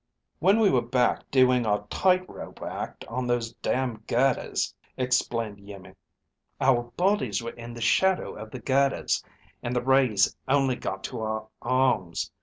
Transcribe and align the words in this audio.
"When 0.39 0.59
we 0.59 0.71
were 0.71 0.81
back 0.81 1.29
doing 1.29 1.67
our 1.67 1.85
tightrope 1.91 2.63
act 2.63 3.05
on 3.05 3.27
those 3.27 3.53
damn 3.53 3.97
girders," 4.07 4.73
explained 4.97 5.59
Iimmi, 5.59 5.93
"our 6.59 6.85
bodies 6.97 7.43
were 7.43 7.51
in 7.51 7.75
the 7.75 7.81
shadow 7.81 8.33
of 8.35 8.49
the 8.49 8.59
girders 8.61 9.23
and 9.61 9.75
the 9.75 9.83
rays 9.83 10.35
only 10.47 10.75
got 10.75 11.03
to 11.03 11.19
our 11.21 11.47
arms. 11.61 12.31